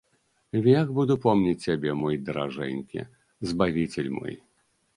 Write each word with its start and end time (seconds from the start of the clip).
Век 0.67 0.87
буду 0.99 1.17
помніць 1.25 1.63
цябе, 1.67 1.93
мой 2.01 2.17
даражэнькі, 2.29 3.07
збавіцель 3.53 4.13
мой. 4.19 4.35